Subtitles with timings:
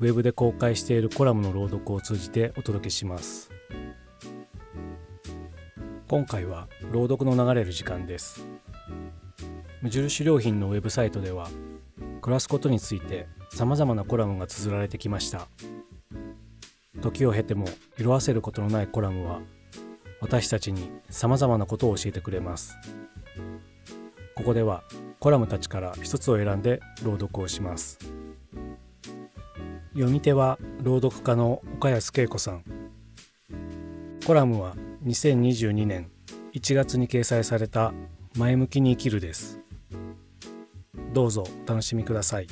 [0.00, 3.50] ウェブで公開しているコラムの朗読を通じてお届けします。
[6.06, 8.46] 今回は朗読の流れる時間です。
[9.82, 11.48] 無印良品のウェブサイトでは
[12.20, 15.48] 暮らすことについて様々なコラムが綴られてきました。
[17.00, 17.66] 時を経ても
[17.98, 19.40] 色あせることのないコラムは
[20.20, 22.76] 私たちに様々なことを教えてくれます。
[24.36, 24.84] ここでは
[25.18, 27.98] コラムたちから一つを選んで朗読をします。
[29.98, 32.62] 読み手は朗読家の岡安恵子さん。
[34.24, 36.12] コラムは2022年
[36.54, 37.92] 1月に掲載された
[38.36, 39.58] 前向きに生きるです。
[41.12, 42.46] どうぞお楽しみください。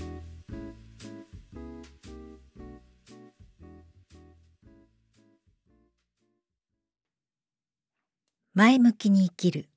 [8.55, 9.69] 前向きに生きる。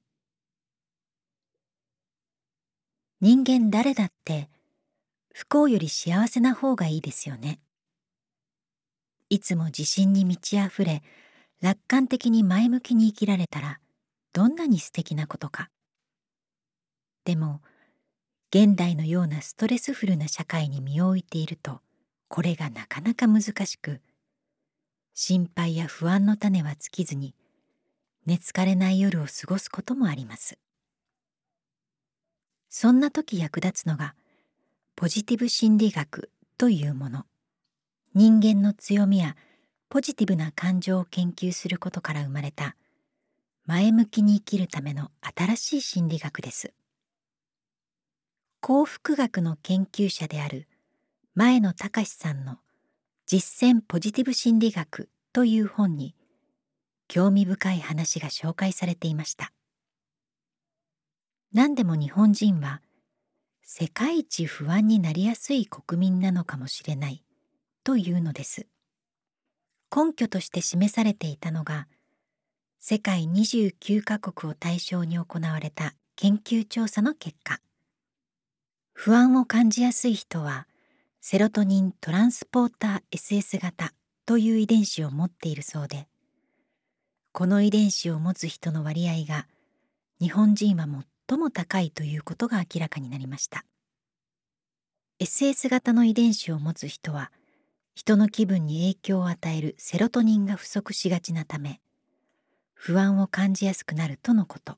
[3.21, 4.49] 人間誰だって
[5.33, 7.59] 不幸より幸せな方がいいですよね。
[9.29, 11.03] いつも自信に満ち溢れ
[11.61, 13.79] 楽観的に前向きに生きられたら
[14.33, 15.69] どんなに素敵なことか。
[17.25, 17.61] でも
[18.51, 21.81] 現代のようなストレスフルな社会に身を置いていると
[22.27, 24.01] これがなかなか難しく
[25.13, 27.35] 心配や不安の種は尽きずに
[28.25, 30.57] 寝つかれない夜を過ごすこともあります。
[32.69, 34.15] そんな時役立つのが
[34.99, 37.23] ポジティブ心理学というもの。
[38.15, 39.37] 人間の強みや
[39.87, 42.75] ポジティブな感情を研究することから生まれた
[43.65, 46.73] 前向きに生きるための新しい心理学です。
[48.59, 50.67] 幸福学の研究者である
[51.33, 52.57] 前野隆さんの
[53.25, 56.13] 実践ポジティブ心理学という本に
[57.07, 59.53] 興味深い話が紹介されていました。
[61.53, 62.81] 何でも日本人は
[63.71, 67.23] 世界一不安になりやすい国民なのかもしれない。
[67.83, 68.65] というのです。
[69.95, 71.87] 根拠として示されていたのが
[72.79, 77.59] 世界29カ国を対象に行われた研究調査の結果。
[78.93, 80.67] 不安を感じやすい人は
[81.21, 83.93] セロトニントランスポーター SS 型
[84.25, 86.07] という遺伝子を持っているそうで
[87.33, 89.45] この遺伝子を持つ人の割合が
[90.19, 90.87] 日本人は
[91.29, 93.63] 最も高いということが明らかになりました。
[95.19, 97.31] SS 型の遺伝子を持つ人は
[97.93, 101.81] 人の気分に影響を与えるセロトニンが不足しがちなため
[102.73, 104.77] 不安を感じやすくなるとのこと。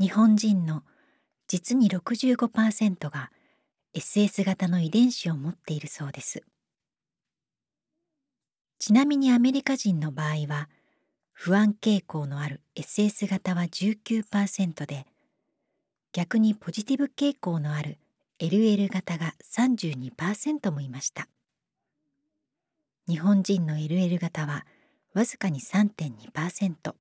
[0.00, 0.82] 日本人の
[1.46, 3.30] 実に65%が
[3.94, 6.42] SS 型の遺伝子を持っているそうです。
[8.78, 10.70] ちなみにアメリカ人の場合は
[11.38, 15.06] 不安傾向のある SS 型は19%で
[16.12, 17.98] 逆にポジティブ傾向のある
[18.40, 21.28] LL 型が32%もいました。
[23.06, 24.64] 日本人の LL 型は
[25.12, 26.94] わずかに3.2%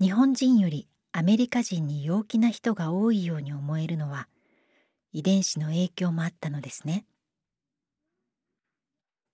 [0.00, 4.28] 日本人よりアメリカ人に陽気な人が多いように思えるのは
[5.12, 7.04] 遺伝子の影響もあったのですね。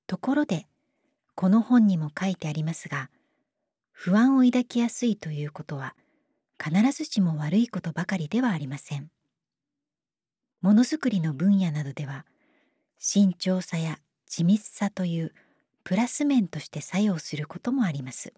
[0.07, 0.67] ところで
[1.35, 3.11] この本にも書いてありますが
[3.91, 5.95] 不安を抱きやすいということは
[6.63, 9.11] 必ずしも悪いことばかりではありません。
[10.61, 12.25] ものづくりの分野などでは
[12.99, 13.99] 慎重さや
[14.31, 15.35] 緻密さという
[15.85, 18.33] プラス面として作用することもあります。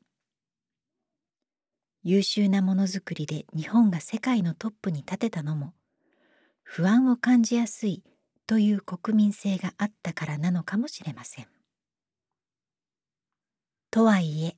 [2.03, 5.75] 優秀なものづくりで日本が世界のトップに立てたのも
[6.63, 8.03] 不安を感じやすい
[8.47, 11.56] という国民性があったからなのかもしれません。
[13.97, 14.57] とはいえ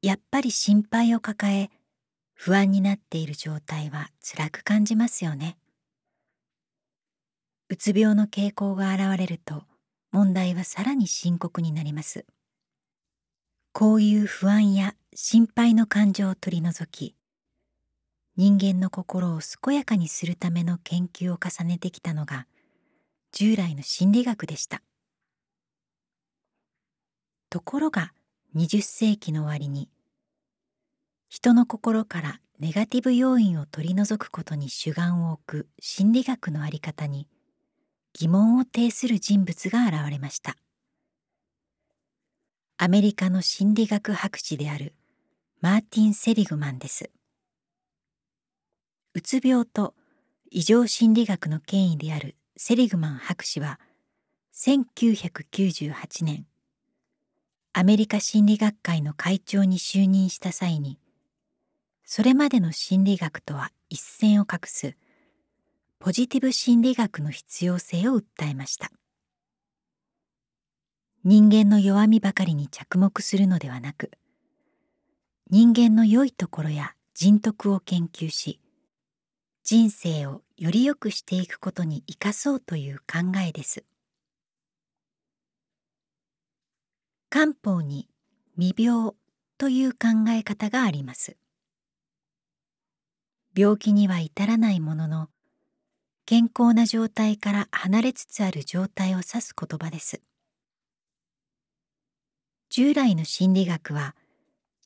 [0.00, 1.68] やっぱり心配を抱え
[2.32, 5.58] 不安になっている状態は辛く感じますよね。
[7.68, 9.64] うつ病の傾向が現れると
[10.12, 12.24] 問題はさらに深刻になります。
[13.74, 17.14] こういう不安や心配の感情を取り除き
[18.38, 22.46] 人間の心を健やかにするための研究を重ねてきたのが
[23.30, 24.80] 従来の心理学でした。
[27.50, 28.14] ところが
[28.54, 29.88] 20世紀の終わりに
[31.30, 37.26] 人の心からネガティブ要因を取り除くことに主眼を置く心理学の在り方に
[38.12, 40.56] 疑問を呈する人物が現れました。
[42.76, 44.94] アメリカの心理学博士である
[45.62, 47.10] マーティン・セリグマンです。
[49.14, 49.94] うつ病と
[50.50, 53.80] 異常心理学の権威であるセリグマン博士は
[54.52, 56.46] 1998年
[57.74, 60.98] アメリカ心理学会の会長に就任した際に
[62.04, 64.94] それまでの心理学とは一線を画す
[65.98, 68.90] ポジティブ心理学の必要性を訴えました。
[71.24, 74.10] 人間の弱みばかりに着目するのではなく
[75.48, 78.58] 人間の良いところや人徳を研究し
[79.62, 83.84] 人生をより良くしていくことに生かそうという考えです。
[87.34, 88.10] 漢方に
[88.58, 89.12] 未病
[89.56, 91.38] という考え方があります。
[93.56, 95.28] 病気には至らないものの
[96.26, 100.20] 健康な状態から離れつつある状態を指す言葉です。
[102.68, 104.14] 従来の心理学は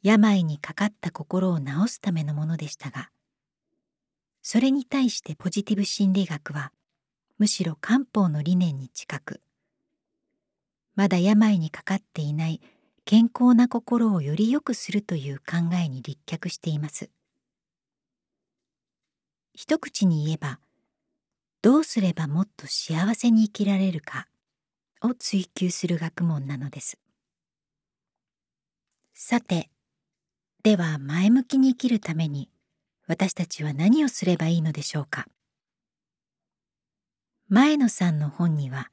[0.04, 3.10] 病にかかった心を治すためのものでしたが
[4.42, 6.70] それに対してポジティブ心理学は
[7.38, 9.40] むしろ漢方の理念に近く
[10.96, 12.60] まだ病にかかっていない
[13.04, 17.10] 健康な心をより良くするという考えに立脚しています。
[19.54, 20.58] 一口に言えば
[21.62, 24.26] どうすればもっと幸せに生きられるか
[25.02, 26.98] を追求する学問なのです。
[29.14, 29.70] さて
[30.62, 32.50] では前向きに生きるために
[33.06, 35.26] 私たちは何をすればいいのでしょうか。
[37.48, 38.90] 前野さんの本には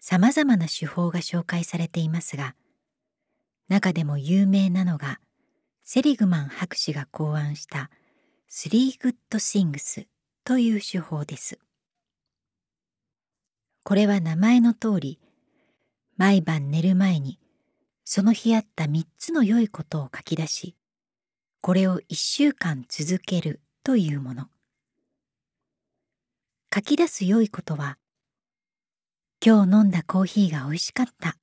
[0.00, 2.54] さまざまな手法が紹介されていますが
[3.68, 5.20] 中でも有名なのが
[5.84, 7.90] セリグマン博士が考案した
[8.48, 10.06] スリーグッドシングス
[10.44, 11.58] という手法です。
[13.84, 15.20] これは名前の通り、
[16.16, 17.38] 毎晩寝る前に
[18.04, 20.74] その日あった三つの良いことを書き出し、
[21.60, 24.46] これを一週間続けるというもの。
[26.74, 27.98] 書き出す良いことは、
[29.44, 31.36] 今日飲んだコーヒーが美味しかった。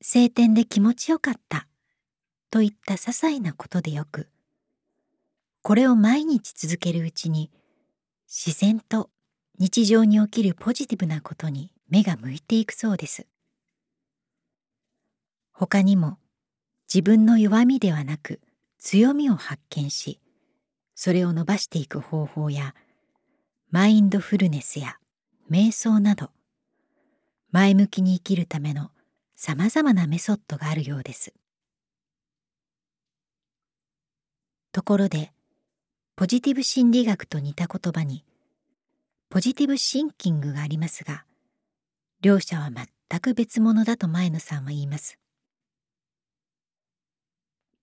[0.00, 1.66] 晴天で気持ちよかった。
[2.50, 4.28] といった些細なことでよく、
[5.62, 7.50] これを毎日続けるうちに
[8.26, 9.10] 自然と
[9.60, 13.26] 日常に起きるポジティブなことに目が向いていくそうです
[15.52, 16.18] 他にも
[16.92, 18.40] 自分の弱みではなく
[18.78, 20.18] 強みを発見し
[20.96, 22.74] それを伸ばしていく方法や
[23.70, 24.96] マインドフルネスや
[25.48, 26.30] 瞑想など
[27.52, 28.90] 前向きに生きるための
[29.36, 31.34] さまざまなメソッドがあるようです。
[34.72, 35.32] ところで
[36.16, 38.24] ポジティブ心理学と似た言葉に
[39.28, 41.26] ポジティブシンキングがありますが
[42.22, 45.18] 両者は全く別物だと前野さんは言います。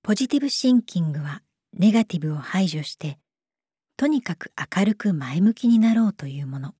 [0.01, 3.19] ポジティブシンキングはネガティブを排除して
[3.97, 6.73] とにかく明るく前向きになろうというもの。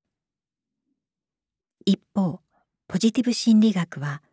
[1.86, 2.40] 一方
[2.92, 4.24] ポジティブ心理学は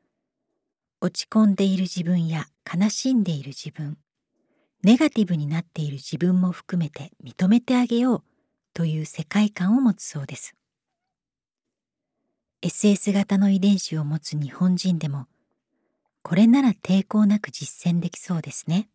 [1.02, 3.98] 落ち込んでいる自分や悲しんでいる自分
[4.82, 8.22] ネガティブになっている自分も含めて認めてあげよう
[8.72, 10.54] という世界観を持つそうです。
[12.62, 15.26] SS 型の遺伝子を持つ日本人でも
[16.22, 18.88] これなら抵抗なく実践できそうですね。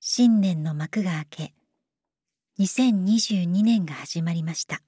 [0.00, 1.54] 新年の幕が開け
[2.58, 4.82] 2022年が始まりました。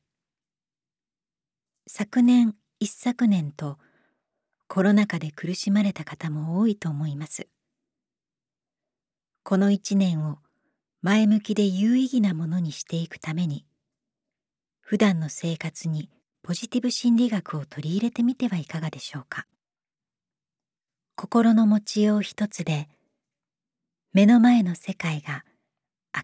[1.87, 3.77] 昨年一昨年と
[4.67, 7.47] コロナ禍で苦しまれた方も多いと思います。
[9.43, 10.39] この一年を
[11.03, 13.67] 前向きで有意義なものにしていくために
[14.81, 16.09] 普段の生活に
[16.43, 19.47] ポジティブ心理学を取り入れてみてはいかがでしょうか。
[21.17, 22.89] 心の持ちよう一つで
[24.15, 25.45] 目の前の世界が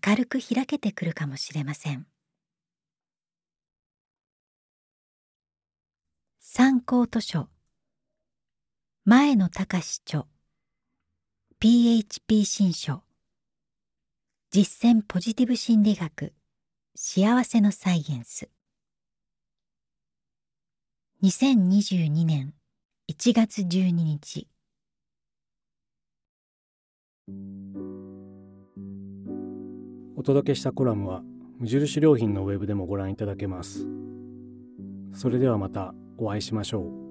[0.07, 2.07] 明るく開けてくるかもしれません。
[6.59, 7.51] 参考図書。
[9.05, 10.25] 前野隆著。
[11.61, 13.03] PHP 新書。
[14.51, 16.33] 実践ポジティブ心理学。
[16.95, 18.49] 幸せのサイエンス。
[21.23, 22.55] 2022年
[23.11, 24.49] 1月12日。
[30.17, 31.21] お届けしたコラムは
[31.59, 33.87] 無印良品のウェブでもご覧いただけます。
[35.13, 35.93] それではまた。
[36.19, 37.06] お会いしましょう。